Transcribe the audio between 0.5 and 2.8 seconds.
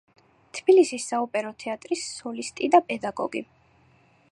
თბილისის საოპერო თეატრის სოლისტი